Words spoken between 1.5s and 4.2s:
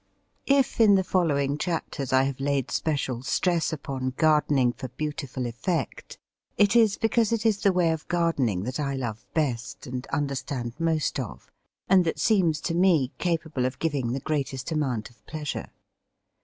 chapters I have laid special stress upon